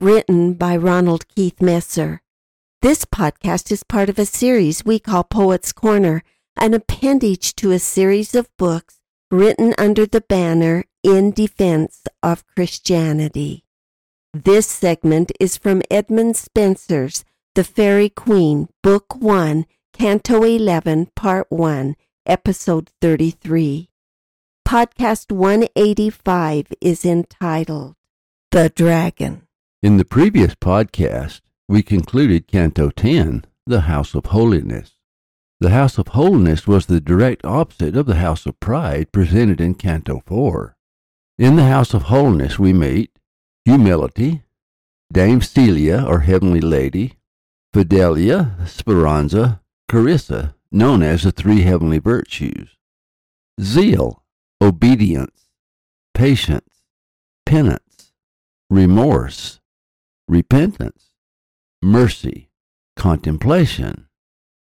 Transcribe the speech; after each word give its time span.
written 0.00 0.52
by 0.52 0.76
Ronald 0.76 1.26
Keith 1.28 1.62
Messer. 1.62 2.20
This 2.82 3.06
podcast 3.06 3.72
is 3.72 3.82
part 3.82 4.10
of 4.10 4.18
a 4.18 4.26
series 4.26 4.84
we 4.84 4.98
call 4.98 5.24
Poets 5.24 5.72
Corner, 5.72 6.22
an 6.54 6.74
appendage 6.74 7.54
to 7.56 7.72
a 7.72 7.78
series 7.78 8.34
of 8.34 8.54
books 8.58 9.00
written 9.30 9.74
under 9.78 10.04
the 10.04 10.20
banner 10.20 10.84
In 11.02 11.30
Defense 11.30 12.02
of 12.22 12.46
Christianity. 12.46 13.64
This 14.34 14.66
segment 14.66 15.32
is 15.40 15.56
from 15.56 15.80
Edmund 15.90 16.36
Spenser's 16.36 17.24
The 17.54 17.64
Faerie 17.64 18.10
Queene, 18.10 18.68
Book 18.82 19.16
1, 19.16 19.64
Canto 19.94 20.42
11, 20.42 21.06
Part 21.16 21.46
1, 21.48 21.96
Episode 22.26 22.90
33. 23.00 23.88
Podcast 24.68 25.32
185 25.32 26.66
is 26.82 27.04
entitled 27.06 27.94
The 28.50 28.68
Dragon. 28.68 29.45
In 29.86 29.98
the 29.98 30.04
previous 30.04 30.56
podcast, 30.56 31.42
we 31.68 31.80
concluded 31.80 32.48
Canto 32.48 32.90
10, 32.90 33.44
The 33.68 33.82
House 33.82 34.16
of 34.16 34.26
Holiness. 34.26 34.96
The 35.60 35.70
House 35.70 35.96
of 35.96 36.08
Holiness 36.08 36.66
was 36.66 36.86
the 36.86 37.00
direct 37.00 37.44
opposite 37.44 37.96
of 37.96 38.06
the 38.06 38.16
House 38.16 38.46
of 38.46 38.58
Pride 38.58 39.12
presented 39.12 39.60
in 39.60 39.74
Canto 39.74 40.24
4. 40.26 40.76
In 41.38 41.54
the 41.54 41.68
House 41.68 41.94
of 41.94 42.02
Holiness, 42.10 42.58
we 42.58 42.72
meet 42.72 43.16
Humility, 43.64 44.42
Dame 45.12 45.40
Celia 45.40 46.04
or 46.04 46.22
Heavenly 46.22 46.60
Lady, 46.60 47.18
Fidelia, 47.72 48.56
Speranza, 48.66 49.60
Charissa, 49.88 50.54
known 50.72 51.04
as 51.04 51.22
the 51.22 51.30
three 51.30 51.62
heavenly 51.62 52.00
virtues, 52.00 52.70
Zeal, 53.60 54.24
Obedience, 54.60 55.46
Patience, 56.12 56.82
Penance, 57.46 58.10
Remorse, 58.68 59.60
Repentance, 60.28 61.10
mercy, 61.80 62.50
contemplation, 62.96 64.08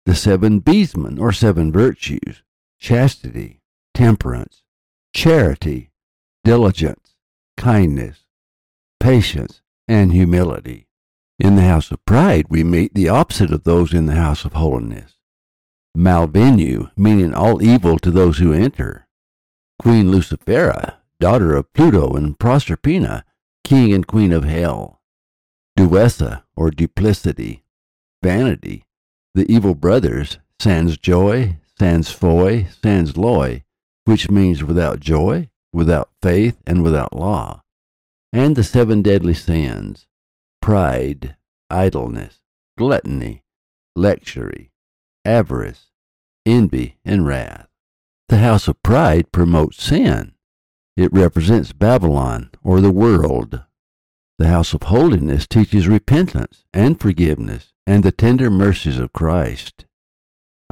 the 0.06 0.14
seven 0.14 0.60
beadsmen 0.60 1.18
or 1.18 1.32
seven 1.32 1.72
virtues, 1.72 2.42
chastity, 2.78 3.60
temperance, 3.92 4.62
charity, 5.12 5.90
diligence, 6.44 7.16
kindness, 7.56 8.24
patience, 9.00 9.60
and 9.88 10.12
humility. 10.12 10.86
In 11.38 11.56
the 11.56 11.62
house 11.62 11.90
of 11.90 12.04
pride, 12.04 12.46
we 12.48 12.62
meet 12.62 12.94
the 12.94 13.08
opposite 13.08 13.52
of 13.52 13.64
those 13.64 13.92
in 13.92 14.06
the 14.06 14.14
house 14.14 14.44
of 14.44 14.52
holiness. 14.52 15.14
Malvenu, 15.96 16.90
meaning 16.96 17.34
all 17.34 17.62
evil 17.62 17.98
to 17.98 18.10
those 18.10 18.38
who 18.38 18.52
enter. 18.52 19.08
Queen 19.80 20.10
Lucifera, 20.10 20.98
daughter 21.18 21.56
of 21.56 21.72
Pluto 21.72 22.14
and 22.14 22.38
Proserpina, 22.38 23.24
king 23.64 23.92
and 23.92 24.06
queen 24.06 24.32
of 24.32 24.44
hell. 24.44 24.97
Duessa 25.78 26.42
or 26.56 26.72
duplicity, 26.72 27.62
vanity, 28.20 28.84
the 29.36 29.48
evil 29.48 29.76
brothers, 29.76 30.38
sans 30.60 30.98
joy, 30.98 31.56
sans 31.78 32.10
foy, 32.10 32.66
sans 32.82 33.16
loy, 33.16 33.62
which 34.04 34.28
means 34.28 34.64
without 34.64 34.98
joy, 34.98 35.48
without 35.72 36.10
faith, 36.20 36.60
and 36.66 36.82
without 36.82 37.14
law, 37.14 37.62
and 38.32 38.56
the 38.56 38.64
seven 38.64 39.02
deadly 39.02 39.34
sins, 39.34 40.08
pride, 40.60 41.36
idleness, 41.70 42.40
gluttony, 42.76 43.44
luxury, 43.94 44.72
avarice, 45.24 45.92
envy, 46.44 46.98
and 47.04 47.24
wrath. 47.24 47.68
The 48.28 48.38
house 48.38 48.66
of 48.66 48.82
pride 48.82 49.30
promotes 49.30 49.80
sin. 49.80 50.32
It 50.96 51.12
represents 51.12 51.72
Babylon 51.72 52.50
or 52.64 52.80
the 52.80 52.90
world. 52.90 53.62
The 54.38 54.48
house 54.48 54.72
of 54.72 54.84
holiness 54.84 55.48
teaches 55.48 55.88
repentance 55.88 56.64
and 56.72 57.00
forgiveness 57.00 57.72
and 57.88 58.04
the 58.04 58.12
tender 58.12 58.50
mercies 58.50 58.98
of 58.98 59.12
Christ. 59.12 59.84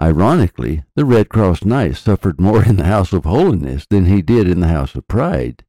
Ironically, 0.01 0.85
the 0.95 1.05
Red 1.05 1.29
Cross 1.29 1.65
Knight 1.65 1.97
suffered 1.97 2.41
more 2.41 2.63
in 2.65 2.77
the 2.77 2.85
house 2.85 3.13
of 3.13 3.25
holiness 3.25 3.85
than 3.85 4.07
he 4.07 4.23
did 4.23 4.49
in 4.49 4.61
the 4.61 4.69
house 4.69 4.95
of 4.95 5.09
pride, 5.09 5.65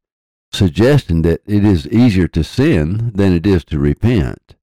suggesting 0.51 1.23
that 1.23 1.41
it 1.47 1.65
is 1.65 1.87
easier 1.87 2.27
to 2.27 2.43
sin 2.43 3.13
than 3.15 3.33
it 3.33 3.47
is 3.47 3.65
to 3.65 3.79
repent. 3.79 4.55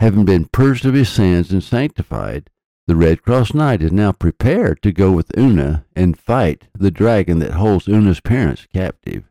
Having 0.00 0.26
been 0.26 0.44
purged 0.46 0.84
of 0.84 0.92
his 0.92 1.08
sins 1.08 1.52
and 1.52 1.64
sanctified, 1.64 2.50
the 2.86 2.96
Red 2.96 3.22
Cross 3.22 3.54
Knight 3.54 3.80
is 3.80 3.92
now 3.92 4.12
prepared 4.12 4.82
to 4.82 4.92
go 4.92 5.12
with 5.12 5.36
Una 5.38 5.86
and 5.96 6.18
fight 6.18 6.66
the 6.74 6.90
dragon 6.90 7.38
that 7.38 7.52
holds 7.52 7.88
Una's 7.88 8.20
parents 8.20 8.66
captive. 8.70 9.29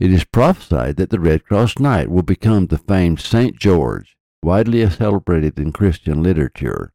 It 0.00 0.12
is 0.12 0.22
prophesied 0.22 0.94
that 0.96 1.10
the 1.10 1.18
Red 1.18 1.44
Cross 1.44 1.80
Knight 1.80 2.08
will 2.08 2.22
become 2.22 2.66
the 2.66 2.78
famed 2.78 3.18
St. 3.18 3.58
George, 3.58 4.16
widely 4.44 4.88
celebrated 4.88 5.58
in 5.58 5.72
Christian 5.72 6.22
literature. 6.22 6.92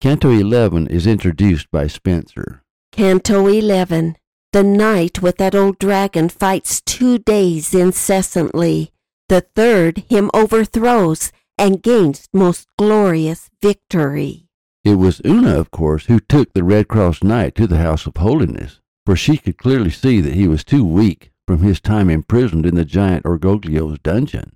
Canto 0.00 0.30
11 0.30 0.86
is 0.86 1.04
introduced 1.04 1.68
by 1.72 1.88
Spenser. 1.88 2.62
Canto 2.92 3.48
11 3.48 4.16
The 4.52 4.62
knight 4.62 5.20
with 5.20 5.38
that 5.38 5.56
old 5.56 5.80
dragon 5.80 6.28
fights 6.28 6.80
two 6.80 7.18
days 7.18 7.74
incessantly. 7.74 8.92
The 9.28 9.40
third 9.40 10.04
him 10.08 10.30
overthrows 10.32 11.32
and 11.58 11.82
gains 11.82 12.28
most 12.32 12.68
glorious 12.78 13.50
victory. 13.60 14.46
It 14.84 14.94
was 14.94 15.20
Una, 15.26 15.58
of 15.58 15.72
course, 15.72 16.06
who 16.06 16.20
took 16.20 16.52
the 16.52 16.62
Red 16.62 16.86
Cross 16.86 17.24
Knight 17.24 17.56
to 17.56 17.66
the 17.66 17.78
House 17.78 18.06
of 18.06 18.16
Holiness, 18.16 18.78
for 19.04 19.16
she 19.16 19.38
could 19.38 19.58
clearly 19.58 19.90
see 19.90 20.20
that 20.20 20.34
he 20.34 20.46
was 20.46 20.62
too 20.62 20.84
weak 20.84 21.32
from 21.48 21.60
his 21.60 21.80
time 21.80 22.10
imprisoned 22.10 22.66
in 22.66 22.74
the 22.74 22.84
giant 22.84 23.24
Orgoglio's 23.24 23.98
dungeon. 24.00 24.52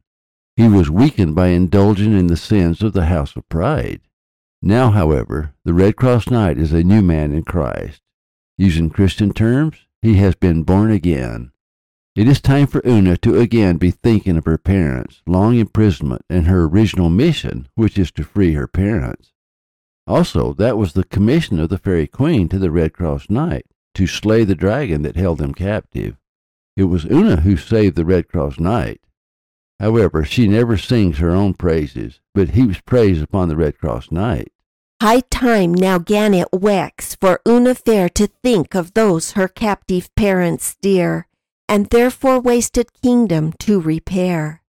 He 0.56 0.68
was 0.68 0.90
weakened 0.90 1.34
by 1.34 1.46
indulging 1.46 2.12
in 2.12 2.26
the 2.26 2.36
sins 2.36 2.82
of 2.82 2.92
the 2.92 3.06
house 3.06 3.34
of 3.34 3.48
pride. 3.48 4.02
Now, 4.60 4.90
however, 4.90 5.54
the 5.64 5.72
Red 5.72 5.96
Cross 5.96 6.28
Knight 6.28 6.58
is 6.58 6.70
a 6.70 6.84
new 6.84 7.00
man 7.00 7.32
in 7.32 7.44
Christ. 7.44 8.02
Using 8.58 8.90
Christian 8.90 9.32
terms, 9.32 9.78
he 10.02 10.16
has 10.16 10.34
been 10.34 10.64
born 10.64 10.90
again. 10.90 11.52
It 12.14 12.28
is 12.28 12.42
time 12.42 12.66
for 12.66 12.82
Una 12.86 13.16
to 13.16 13.40
again 13.40 13.78
be 13.78 13.90
thinking 13.90 14.36
of 14.36 14.44
her 14.44 14.58
parents' 14.58 15.22
long 15.26 15.56
imprisonment 15.56 16.26
and 16.28 16.46
her 16.46 16.64
original 16.64 17.08
mission, 17.08 17.68
which 17.74 17.96
is 17.96 18.12
to 18.12 18.22
free 18.22 18.52
her 18.52 18.66
parents. 18.66 19.32
Also, 20.06 20.52
that 20.52 20.76
was 20.76 20.92
the 20.92 21.04
commission 21.04 21.58
of 21.58 21.70
the 21.70 21.78
Fairy 21.78 22.06
Queen 22.06 22.50
to 22.50 22.58
the 22.58 22.70
Red 22.70 22.92
Cross 22.92 23.30
Knight, 23.30 23.64
to 23.94 24.06
slay 24.06 24.44
the 24.44 24.54
dragon 24.54 25.00
that 25.00 25.16
held 25.16 25.38
them 25.38 25.54
captive. 25.54 26.18
It 26.76 26.84
was 26.84 27.04
Una 27.04 27.42
who 27.42 27.56
saved 27.56 27.96
the 27.96 28.04
Red 28.04 28.28
Cross 28.28 28.58
Knight. 28.58 29.00
However, 29.78 30.24
she 30.24 30.46
never 30.46 30.76
sings 30.76 31.18
her 31.18 31.30
own 31.30 31.54
praises, 31.54 32.20
but 32.34 32.50
heaps 32.50 32.80
praise 32.80 33.20
upon 33.20 33.48
the 33.48 33.56
Red 33.56 33.78
Cross 33.78 34.10
Knight. 34.10 34.52
High 35.02 35.22
time 35.30 35.74
now 35.74 35.98
gan 35.98 36.32
it 36.32 36.48
wex 36.52 37.16
for 37.20 37.40
Una 37.46 37.74
fair 37.74 38.08
to 38.10 38.28
think 38.28 38.74
of 38.74 38.94
those 38.94 39.32
her 39.32 39.48
captive 39.48 40.14
parents 40.14 40.76
dear, 40.80 41.26
and 41.68 41.86
therefore 41.86 42.38
wasted 42.38 42.92
kingdom 43.02 43.52
to 43.58 43.80
repair. 43.80 44.62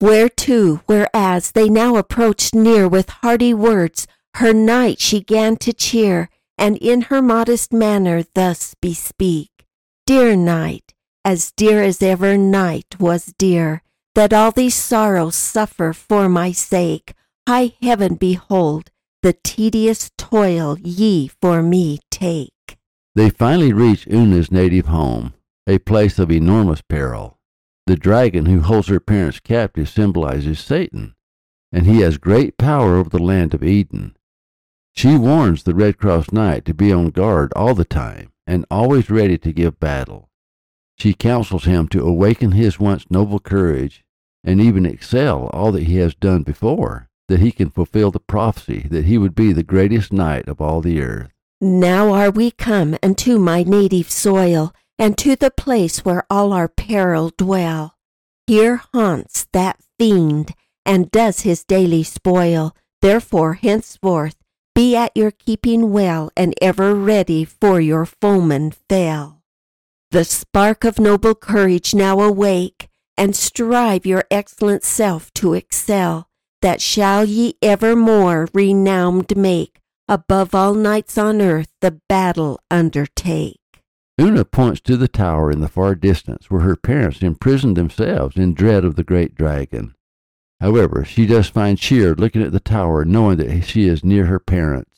Whereto, 0.00 0.82
whereas 0.86 1.52
they 1.52 1.68
now 1.68 1.96
approached 1.96 2.54
near 2.54 2.86
with 2.86 3.08
hearty 3.08 3.52
words, 3.52 4.06
her 4.34 4.52
knight 4.52 5.00
she 5.00 5.20
gan 5.20 5.56
to 5.56 5.72
cheer, 5.72 6.28
and 6.56 6.76
in 6.76 7.02
her 7.02 7.20
modest 7.20 7.72
manner 7.72 8.22
thus 8.34 8.74
bespeak. 8.80 9.50
Dear 10.06 10.36
knight, 10.36 10.94
as 11.26 11.50
dear 11.56 11.82
as 11.82 12.00
ever 12.04 12.38
knight 12.38 13.00
was 13.00 13.34
dear, 13.36 13.82
that 14.14 14.32
all 14.32 14.52
these 14.52 14.76
sorrows 14.76 15.34
suffer 15.34 15.92
for 15.92 16.28
my 16.28 16.52
sake. 16.52 17.14
High 17.48 17.72
heaven 17.82 18.14
behold, 18.14 18.92
the 19.22 19.32
tedious 19.32 20.12
toil 20.16 20.78
ye 20.78 21.26
for 21.26 21.64
me 21.64 21.98
take. 22.12 22.78
They 23.16 23.30
finally 23.30 23.72
reach 23.72 24.06
Una's 24.06 24.52
native 24.52 24.86
home, 24.86 25.34
a 25.66 25.78
place 25.78 26.20
of 26.20 26.30
enormous 26.30 26.80
peril. 26.80 27.40
The 27.88 27.96
dragon 27.96 28.46
who 28.46 28.60
holds 28.60 28.86
her 28.86 29.00
parents 29.00 29.40
captive 29.40 29.88
symbolizes 29.88 30.60
Satan, 30.60 31.16
and 31.72 31.86
he 31.86 32.02
has 32.02 32.18
great 32.18 32.56
power 32.56 32.94
over 32.94 33.10
the 33.10 33.18
land 33.18 33.52
of 33.52 33.64
Eden. 33.64 34.16
She 34.94 35.16
warns 35.16 35.64
the 35.64 35.74
Red 35.74 35.98
Cross 35.98 36.30
Knight 36.30 36.64
to 36.66 36.74
be 36.74 36.92
on 36.92 37.10
guard 37.10 37.52
all 37.56 37.74
the 37.74 37.84
time 37.84 38.30
and 38.46 38.64
always 38.70 39.10
ready 39.10 39.38
to 39.38 39.52
give 39.52 39.80
battle. 39.80 40.30
She 40.98 41.14
counsels 41.14 41.64
him 41.64 41.88
to 41.88 42.06
awaken 42.06 42.52
his 42.52 42.80
once 42.80 43.04
noble 43.10 43.38
courage 43.38 44.04
and 44.42 44.60
even 44.60 44.86
excel 44.86 45.48
all 45.52 45.72
that 45.72 45.84
he 45.84 45.96
has 45.96 46.14
done 46.14 46.42
before. 46.42 47.08
that 47.28 47.40
he 47.40 47.50
can 47.50 47.70
fulfill 47.70 48.10
the 48.10 48.20
prophecy 48.20 48.86
that 48.90 49.04
he 49.04 49.18
would 49.18 49.34
be 49.34 49.52
the 49.52 49.62
greatest 49.62 50.12
knight 50.12 50.48
of 50.48 50.60
all 50.60 50.80
the 50.80 51.00
earth. 51.00 51.30
Now 51.60 52.12
are 52.12 52.30
we 52.30 52.50
come 52.50 52.96
unto 53.02 53.38
my 53.38 53.62
native 53.62 54.10
soil, 54.10 54.72
and 54.98 55.18
to 55.18 55.36
the 55.36 55.50
place 55.50 56.04
where 56.04 56.24
all 56.30 56.52
our 56.52 56.68
peril 56.68 57.32
dwell. 57.36 57.96
Here 58.46 58.80
haunts 58.94 59.46
that 59.52 59.80
fiend, 59.98 60.54
and 60.84 61.10
does 61.10 61.40
his 61.40 61.64
daily 61.64 62.04
spoil. 62.04 62.76
Therefore, 63.02 63.54
henceforth, 63.54 64.36
be 64.74 64.94
at 64.94 65.16
your 65.16 65.32
keeping 65.32 65.90
well, 65.92 66.30
and 66.36 66.54
ever 66.62 66.94
ready 66.94 67.44
for 67.44 67.80
your 67.80 68.06
foeman 68.06 68.70
fell. 68.88 69.35
The 70.16 70.24
spark 70.24 70.84
of 70.84 70.98
noble 70.98 71.34
courage 71.34 71.94
now 71.94 72.20
awake, 72.20 72.88
and 73.18 73.36
strive 73.36 74.06
your 74.06 74.24
excellent 74.30 74.82
self 74.82 75.30
to 75.34 75.52
excel, 75.52 76.30
that 76.62 76.80
shall 76.80 77.26
ye 77.26 77.58
evermore 77.60 78.48
renowned 78.54 79.36
make, 79.36 79.78
above 80.08 80.54
all 80.54 80.72
knights 80.72 81.18
on 81.18 81.42
earth 81.42 81.68
the 81.82 82.00
battle 82.08 82.58
undertake. 82.70 83.60
Una 84.18 84.46
points 84.46 84.80
to 84.80 84.96
the 84.96 85.06
tower 85.06 85.50
in 85.50 85.60
the 85.60 85.68
far 85.68 85.94
distance 85.94 86.50
where 86.50 86.62
her 86.62 86.76
parents 86.76 87.20
imprisoned 87.20 87.76
themselves 87.76 88.38
in 88.38 88.54
dread 88.54 88.86
of 88.86 88.96
the 88.96 89.04
great 89.04 89.34
dragon. 89.34 89.94
However, 90.62 91.04
she 91.04 91.26
does 91.26 91.48
find 91.48 91.76
cheer 91.76 92.14
looking 92.14 92.40
at 92.40 92.52
the 92.52 92.58
tower, 92.58 93.04
knowing 93.04 93.36
that 93.36 93.64
she 93.64 93.86
is 93.86 94.02
near 94.02 94.24
her 94.24 94.40
parents. 94.40 94.95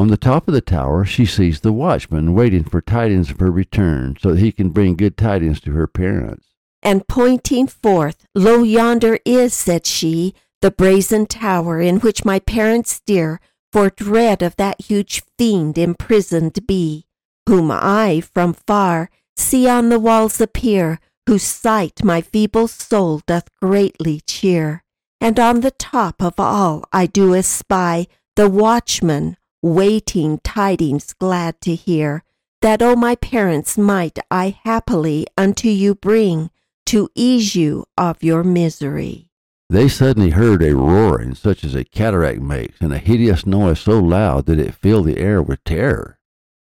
On 0.00 0.08
the 0.08 0.16
top 0.16 0.48
of 0.48 0.54
the 0.54 0.62
tower, 0.62 1.04
she 1.04 1.26
sees 1.26 1.60
the 1.60 1.74
watchman 1.74 2.32
waiting 2.32 2.64
for 2.64 2.80
tidings 2.80 3.30
of 3.30 3.38
her 3.38 3.50
return 3.50 4.16
so 4.18 4.30
that 4.30 4.40
he 4.40 4.50
can 4.50 4.70
bring 4.70 4.96
good 4.96 5.18
tidings 5.18 5.60
to 5.60 5.72
her 5.72 5.86
parents. 5.86 6.46
And 6.82 7.06
pointing 7.06 7.66
forth, 7.66 8.24
Lo 8.34 8.62
yonder 8.62 9.18
is, 9.26 9.52
said 9.52 9.84
she, 9.84 10.34
the 10.62 10.70
brazen 10.70 11.26
tower 11.26 11.82
in 11.82 12.00
which 12.00 12.24
my 12.24 12.38
parents 12.38 13.02
dear, 13.04 13.40
for 13.74 13.90
dread 13.90 14.40
of 14.40 14.56
that 14.56 14.80
huge 14.80 15.22
fiend 15.36 15.76
imprisoned 15.76 16.66
be, 16.66 17.04
whom 17.46 17.70
I 17.70 18.22
from 18.22 18.54
far 18.54 19.10
see 19.36 19.68
on 19.68 19.90
the 19.90 20.00
walls 20.00 20.40
appear, 20.40 20.98
whose 21.26 21.42
sight 21.42 22.02
my 22.02 22.22
feeble 22.22 22.68
soul 22.68 23.20
doth 23.26 23.54
greatly 23.60 24.22
cheer. 24.22 24.82
And 25.20 25.38
on 25.38 25.60
the 25.60 25.72
top 25.72 26.22
of 26.22 26.40
all 26.40 26.84
I 26.90 27.04
do 27.04 27.34
espy 27.34 28.08
the 28.34 28.48
watchman, 28.48 29.36
waiting 29.62 30.38
tidings 30.42 31.12
glad 31.12 31.60
to 31.60 31.74
hear, 31.74 32.24
that, 32.62 32.82
O 32.82 32.94
my 32.94 33.14
parents, 33.14 33.78
might 33.78 34.18
I 34.30 34.58
happily 34.64 35.26
unto 35.36 35.68
you 35.68 35.94
bring, 35.94 36.50
to 36.86 37.08
ease 37.14 37.54
you 37.54 37.86
of 37.96 38.22
your 38.22 38.44
misery. 38.44 39.28
They 39.68 39.88
suddenly 39.88 40.30
heard 40.30 40.62
a 40.62 40.74
roaring 40.74 41.34
such 41.34 41.62
as 41.62 41.74
a 41.74 41.84
cataract 41.84 42.40
makes, 42.40 42.80
and 42.80 42.92
a 42.92 42.98
hideous 42.98 43.46
noise 43.46 43.80
so 43.80 44.00
loud 44.00 44.46
that 44.46 44.58
it 44.58 44.74
filled 44.74 45.06
the 45.06 45.18
air 45.18 45.40
with 45.40 45.62
terror. 45.62 46.18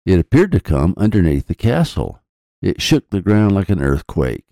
It 0.05 0.19
appeared 0.19 0.53
to 0.53 0.61
come 0.61 0.95
underneath 0.97 1.47
the 1.47 1.55
castle. 1.55 2.21
It 2.61 2.83
shook 2.83 3.09
the 3.09 3.23
ground 3.23 3.55
like 3.55 3.71
an 3.71 3.81
earthquake. 3.81 4.45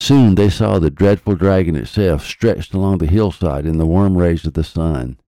Soon 0.00 0.36
they 0.36 0.48
saw 0.48 0.78
the 0.78 0.90
dreadful 0.90 1.34
dragon 1.34 1.74
itself 1.74 2.24
stretched 2.24 2.72
along 2.72 2.98
the 2.98 3.06
hillside 3.06 3.66
in 3.66 3.78
the 3.78 3.86
warm 3.86 4.16
rays 4.16 4.46
of 4.46 4.52
the 4.52 4.62
sun. 4.62 5.18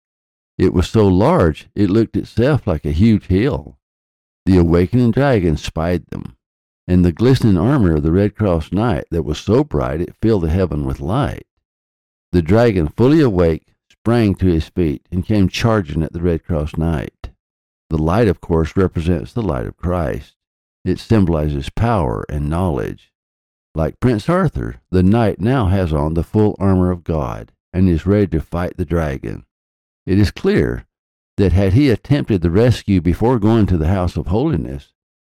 It 0.60 0.74
was 0.74 0.90
so 0.90 1.08
large 1.08 1.70
it 1.74 1.88
looked 1.88 2.18
itself 2.18 2.66
like 2.66 2.84
a 2.84 2.92
huge 2.92 3.28
hill. 3.28 3.78
The 4.44 4.58
awakening 4.58 5.12
dragon 5.12 5.56
spied 5.56 6.04
them, 6.10 6.36
and 6.86 7.02
the 7.02 7.12
glistening 7.12 7.56
armor 7.56 7.96
of 7.96 8.02
the 8.02 8.12
Red 8.12 8.36
Cross 8.36 8.70
Knight 8.70 9.06
that 9.10 9.22
was 9.22 9.38
so 9.38 9.64
bright 9.64 10.02
it 10.02 10.14
filled 10.20 10.42
the 10.42 10.50
heaven 10.50 10.84
with 10.84 11.00
light. 11.00 11.46
The 12.32 12.42
dragon, 12.42 12.88
fully 12.88 13.22
awake, 13.22 13.72
sprang 13.90 14.34
to 14.34 14.48
his 14.48 14.68
feet 14.68 15.08
and 15.10 15.24
came 15.24 15.48
charging 15.48 16.02
at 16.02 16.12
the 16.12 16.20
Red 16.20 16.44
Cross 16.44 16.76
Knight. 16.76 17.30
The 17.88 17.96
light, 17.96 18.28
of 18.28 18.42
course, 18.42 18.76
represents 18.76 19.32
the 19.32 19.40
light 19.40 19.64
of 19.64 19.78
Christ. 19.78 20.36
It 20.84 20.98
symbolizes 20.98 21.70
power 21.70 22.26
and 22.28 22.50
knowledge. 22.50 23.14
Like 23.74 23.98
Prince 23.98 24.28
Arthur, 24.28 24.82
the 24.90 25.02
knight 25.02 25.40
now 25.40 25.68
has 25.68 25.94
on 25.94 26.12
the 26.12 26.22
full 26.22 26.54
armor 26.58 26.90
of 26.90 27.02
God 27.02 27.52
and 27.72 27.88
is 27.88 28.04
ready 28.04 28.26
to 28.26 28.42
fight 28.42 28.76
the 28.76 28.84
dragon. 28.84 29.46
It 30.06 30.18
is 30.18 30.30
clear 30.30 30.86
that 31.36 31.52
had 31.52 31.72
he 31.72 31.90
attempted 31.90 32.42
the 32.42 32.50
rescue 32.50 33.00
before 33.00 33.38
going 33.38 33.66
to 33.66 33.76
the 33.76 33.88
House 33.88 34.16
of 34.16 34.26
Holiness, 34.26 34.92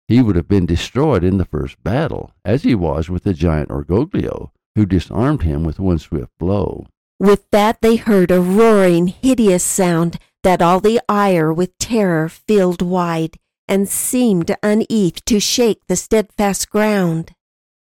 he 0.08 0.20
would 0.20 0.36
have 0.36 0.48
been 0.48 0.66
destroyed 0.66 1.24
in 1.24 1.38
the 1.38 1.44
first 1.44 1.82
battle, 1.82 2.32
as 2.44 2.62
he 2.62 2.74
was 2.74 3.08
with 3.08 3.24
the 3.24 3.34
giant 3.34 3.70
Orgoglio, 3.70 4.50
who 4.74 4.84
disarmed 4.84 5.42
him 5.42 5.64
with 5.64 5.78
one 5.78 5.98
swift 5.98 6.30
blow. 6.38 6.86
With 7.18 7.48
that 7.50 7.80
they 7.80 7.96
heard 7.96 8.30
a 8.30 8.40
roaring, 8.40 9.06
hideous 9.08 9.64
sound 9.64 10.18
that 10.42 10.60
all 10.60 10.80
the 10.80 11.00
ire 11.08 11.52
with 11.52 11.78
terror 11.78 12.28
filled 12.28 12.82
wide, 12.82 13.38
and 13.66 13.88
seemed 13.88 14.54
uneath 14.62 15.24
to 15.24 15.40
shake 15.40 15.86
the 15.86 15.96
steadfast 15.96 16.68
ground. 16.68 17.32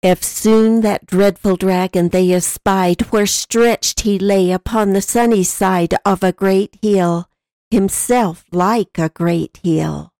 Eftsoon 0.05 0.83
that 0.83 1.07
dreadful 1.07 1.57
dragon 1.57 2.11
they 2.11 2.31
espied, 2.31 3.01
where 3.11 3.27
stretched 3.27 4.01
he 4.01 4.19
lay 4.19 4.53
upon 4.53 4.93
the 4.93 5.01
sunny 5.01 5.43
side 5.43 5.95
of 6.05 6.23
a 6.23 6.31
great 6.31 6.77
hill, 6.83 7.31
himself 7.71 8.45
like 8.53 8.99
a 8.99 9.09
great 9.09 9.59
hill. 9.63 10.13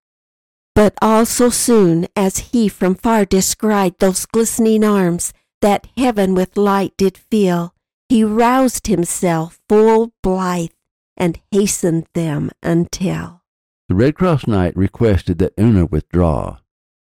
But 0.75 0.95
all 1.03 1.27
so 1.27 1.51
soon 1.51 2.09
as 2.17 2.39
he 2.39 2.67
from 2.69 2.95
far 2.95 3.27
descried 3.27 3.99
those 3.99 4.25
glistening 4.25 4.85
arms, 4.85 5.35
that 5.61 5.87
heaven 5.99 6.35
with 6.35 6.57
light 6.57 6.95
did 6.97 7.19
fill, 7.19 7.75
he 8.09 8.25
roused 8.25 8.87
himself 8.87 9.61
full 9.69 10.15
blithe 10.23 10.71
and 11.15 11.39
hastened 11.53 12.07
them 12.15 12.51
until. 12.63 13.43
The 13.91 13.95
Red 13.95 14.15
Cross 14.15 14.47
Knight 14.47 14.75
requested 14.75 15.39
that 15.41 15.53
Una 15.61 15.85
withdraw, 15.85 16.57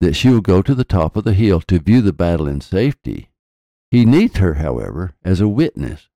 that 0.05 0.15
she 0.15 0.29
will 0.29 0.41
go 0.41 0.63
to 0.63 0.75
the 0.75 0.85
top 0.85 1.17
of 1.17 1.25
the 1.25 1.33
hill 1.33 1.61
to 1.63 1.79
view 1.79 2.01
the 2.01 2.13
battle 2.13 2.47
in 2.47 2.61
safety. 2.61 3.31
He 3.91 4.05
needs 4.05 4.37
her, 4.37 4.55
however, 4.55 5.15
as 5.25 5.41
a 5.41 5.49
witness. 5.49 6.09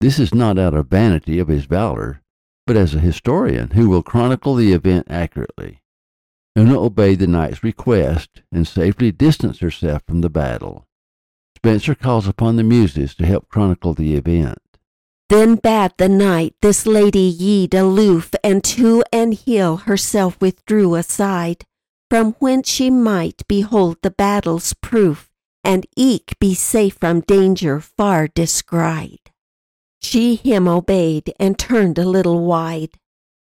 This 0.00 0.18
is 0.18 0.34
not 0.34 0.58
out 0.58 0.74
of 0.74 0.86
vanity 0.86 1.38
of 1.38 1.48
his 1.48 1.64
valor, 1.64 2.22
but 2.66 2.76
as 2.76 2.94
a 2.94 3.00
historian 3.00 3.70
who 3.70 3.88
will 3.88 4.02
chronicle 4.02 4.54
the 4.54 4.72
event 4.72 5.06
accurately. 5.10 5.82
Una 6.56 6.78
obeyed 6.78 7.18
the 7.18 7.26
knight's 7.26 7.64
request 7.64 8.42
and 8.52 8.66
safely 8.66 9.10
distanced 9.10 9.60
herself 9.60 10.02
from 10.06 10.20
the 10.20 10.30
battle. 10.30 10.86
Spenser 11.56 11.94
calls 11.94 12.28
upon 12.28 12.56
the 12.56 12.62
Muses 12.62 13.14
to 13.14 13.26
help 13.26 13.48
chronicle 13.48 13.94
the 13.94 14.14
event. 14.14 14.58
Then 15.28 15.54
bade 15.56 15.92
the 15.96 16.08
knight 16.08 16.54
this 16.60 16.86
lady 16.86 17.20
yeed 17.20 17.74
aloof, 17.74 18.32
and 18.44 18.62
to 18.64 19.02
an 19.12 19.32
hill 19.32 19.78
herself 19.78 20.38
withdrew 20.40 20.94
aside, 20.94 21.64
from 22.12 22.32
whence 22.40 22.68
she 22.68 22.90
might 22.90 23.42
behold 23.48 23.96
the 24.02 24.10
battle's 24.10 24.74
proof, 24.74 25.30
and 25.64 25.86
eke 25.96 26.38
be 26.38 26.54
safe 26.54 26.98
from 27.00 27.22
danger 27.22 27.80
far 27.80 28.28
descried. 28.28 29.30
She 30.02 30.34
him 30.34 30.68
obeyed, 30.68 31.32
and 31.40 31.58
turned 31.58 31.96
a 31.96 32.04
little 32.04 32.44
wide. 32.44 32.98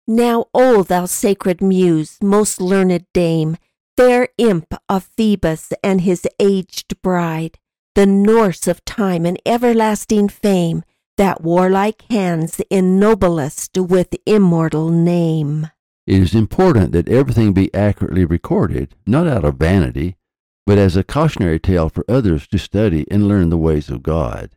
Now, 0.09 0.47
O 0.53 0.83
thou 0.83 1.05
sacred 1.05 1.63
muse, 1.63 2.19
most 2.21 2.61
learned 2.61 3.07
dame, 3.15 3.57
fair 3.97 4.31
imp 4.37 4.75
of 4.89 5.11
Phoebus 5.17 5.73
and 5.85 6.01
his 6.01 6.27
aged 6.41 7.01
bride, 7.03 7.59
the 7.95 8.05
Norse 8.05 8.67
of 8.67 8.85
time 8.85 9.25
and 9.25 9.41
everlasting 9.47 10.29
fame, 10.29 10.83
that 11.17 11.41
warlike 11.41 12.03
hands 12.11 12.61
ennoblest 12.69 13.79
with 13.89 14.09
immortal 14.27 14.91
name. 14.91 15.71
It 16.07 16.23
is 16.23 16.35
important 16.35 16.93
that 16.93 17.09
everything 17.09 17.53
be 17.53 17.75
accurately 17.75 18.25
recorded, 18.25 18.95
not 19.07 19.27
out 19.27 19.45
of 19.45 19.57
vanity, 19.57 20.17
but 20.65 20.79
as 20.79 20.97
a 20.97 21.05
cautionary 21.05 21.59
tale 21.59 21.89
for 21.89 22.05
others 22.09 22.47
to 22.49 22.59
study 22.59 23.07
and 23.11 23.29
learn 23.29 23.51
the 23.51 23.59
ways 23.59 23.89
of 23.89 24.03
God. 24.03 24.51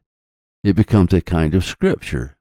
It 0.64 0.76
becomes 0.76 1.14
a 1.14 1.22
kind 1.22 1.56
of 1.56 1.64
scripture. 1.64 2.38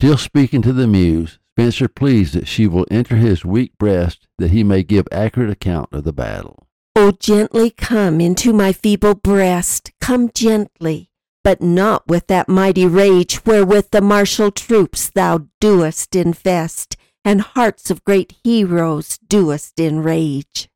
Still 0.00 0.18
speaking 0.18 0.62
to 0.62 0.72
the 0.72 0.86
muse, 0.86 1.38
Spenser 1.56 1.88
pleads 1.88 2.32
that 2.32 2.46
she 2.46 2.66
will 2.66 2.86
enter 2.90 3.16
his 3.16 3.44
weak 3.44 3.72
breast 3.78 4.28
that 4.36 4.50
he 4.50 4.62
may 4.62 4.82
give 4.82 5.08
accurate 5.10 5.48
account 5.48 5.88
of 5.90 6.04
the 6.04 6.12
battle. 6.12 6.66
O 6.94 7.12
gently 7.12 7.70
come 7.70 8.20
into 8.20 8.52
my 8.52 8.72
feeble 8.72 9.14
breast, 9.14 9.90
come 10.00 10.30
gently, 10.34 11.10
but 11.42 11.62
not 11.62 12.06
with 12.06 12.26
that 12.26 12.48
mighty 12.48 12.86
rage 12.86 13.44
wherewith 13.46 13.90
the 13.90 14.02
martial 14.02 14.50
troops 14.50 15.10
thou 15.14 15.46
doest 15.60 16.14
infest, 16.14 16.96
and 17.26 17.40
hearts 17.40 17.90
of 17.90 18.04
great 18.04 18.36
heroes 18.44 19.18
doest 19.18 19.80
enrage. 19.80 20.68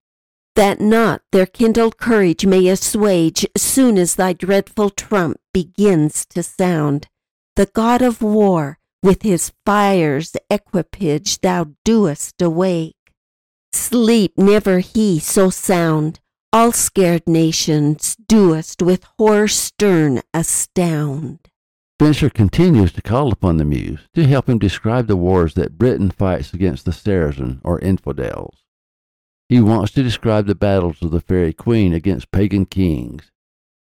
That 0.57 0.81
not 0.81 1.23
their 1.31 1.47
kindled 1.47 1.97
courage 1.97 2.45
may 2.45 2.67
assuage 2.67 3.47
soon 3.57 3.97
as 3.97 4.17
thy 4.17 4.33
dreadful 4.33 4.91
trump 4.91 5.37
begins 5.55 6.27
to 6.31 6.43
sound. 6.43 7.07
The 7.55 7.67
God 7.67 8.03
of 8.03 8.21
war, 8.21 8.81
with 9.01 9.23
his 9.23 9.53
fire's 9.65 10.37
equipage 10.51 11.41
thou 11.41 11.69
doest 11.85 12.43
awake. 12.43 12.97
Sleep 13.73 14.33
never 14.37 14.81
he 14.81 15.21
so 15.21 15.51
sound. 15.51 16.19
All 16.53 16.73
scared 16.73 17.29
nations 17.29 18.17
doest 18.27 18.83
with 18.83 19.05
horror 19.19 19.47
stern 19.47 20.21
astound. 20.35 21.39
Spenser 22.01 22.31
continues 22.31 22.93
to 22.93 23.03
call 23.03 23.31
upon 23.31 23.59
the 23.59 23.65
Muse 23.67 24.09
to 24.15 24.27
help 24.27 24.49
him 24.49 24.59
describe 24.59 25.07
the 25.07 25.19
wars 25.19 25.53
that 25.53 25.77
Britain 25.77 26.11
fights 26.11 26.55
against 26.55 26.87
the 26.87 26.95
Saracen 26.95 27.61
or 27.63 27.79
infidels. 27.81 28.65
He 29.51 29.61
wants 29.61 29.93
to 29.93 30.03
describe 30.03 30.47
the 30.47 30.55
battles 30.55 31.03
of 31.03 31.11
the 31.11 31.21
Fairy 31.21 31.53
Queen 31.53 31.93
against 31.93 32.33
pagan 32.33 32.65
kings, 32.65 33.31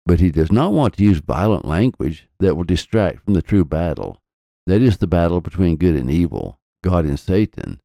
but 0.05 0.19
he 0.19 0.29
does 0.29 0.51
not 0.51 0.73
want 0.73 0.95
to 0.95 1.03
use 1.05 1.19
violent 1.19 1.63
language 1.63 2.27
that 2.41 2.57
will 2.57 2.65
distract 2.65 3.23
from 3.23 3.33
the 3.33 3.41
true 3.41 3.63
battle. 3.63 4.21
That 4.67 4.81
is 4.81 4.97
the 4.97 5.07
battle 5.07 5.39
between 5.39 5.77
good 5.77 5.95
and 5.95 6.11
evil, 6.11 6.59
God 6.83 7.05
and 7.05 7.17
Satan. 7.17 7.79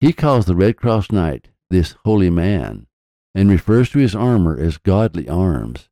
He 0.00 0.14
calls 0.14 0.46
the 0.46 0.56
Red 0.56 0.78
Cross 0.78 1.12
Knight 1.12 1.48
this 1.68 1.96
holy 2.06 2.30
man 2.30 2.86
and 3.34 3.50
refers 3.50 3.90
to 3.90 3.98
his 3.98 4.14
armor 4.14 4.58
as 4.58 4.78
godly 4.78 5.28
arms. 5.28 5.89